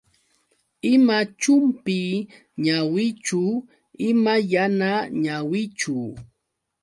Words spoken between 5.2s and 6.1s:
ñawichu.